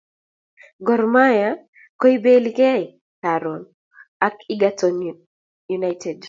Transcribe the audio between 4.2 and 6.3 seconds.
ak Egerton united